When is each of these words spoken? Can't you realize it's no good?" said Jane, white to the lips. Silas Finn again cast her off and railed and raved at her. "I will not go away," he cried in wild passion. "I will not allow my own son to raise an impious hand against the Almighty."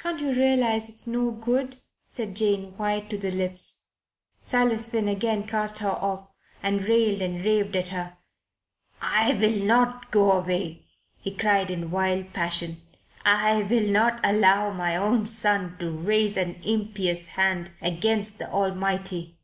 Can't 0.00 0.18
you 0.18 0.32
realize 0.32 0.88
it's 0.88 1.06
no 1.06 1.30
good?" 1.30 1.76
said 2.08 2.34
Jane, 2.34 2.76
white 2.76 3.08
to 3.10 3.16
the 3.16 3.30
lips. 3.30 3.92
Silas 4.42 4.88
Finn 4.88 5.06
again 5.06 5.46
cast 5.46 5.78
her 5.78 5.90
off 5.92 6.26
and 6.64 6.82
railed 6.82 7.22
and 7.22 7.44
raved 7.44 7.76
at 7.76 7.86
her. 7.94 8.16
"I 9.00 9.34
will 9.34 9.62
not 9.62 10.10
go 10.10 10.32
away," 10.32 10.88
he 11.20 11.30
cried 11.32 11.70
in 11.70 11.92
wild 11.92 12.32
passion. 12.32 12.82
"I 13.24 13.62
will 13.70 13.86
not 13.86 14.18
allow 14.24 14.72
my 14.72 14.96
own 14.96 15.26
son 15.26 15.76
to 15.78 15.92
raise 15.92 16.36
an 16.36 16.56
impious 16.64 17.28
hand 17.36 17.70
against 17.80 18.40
the 18.40 18.50
Almighty." 18.50 19.38